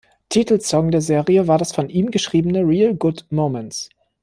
[0.29, 3.91] Titelsong der Serie war das von ihm geschriebene "Real Good Moments".